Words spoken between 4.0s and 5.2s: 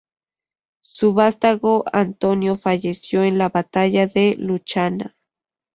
de Luchana.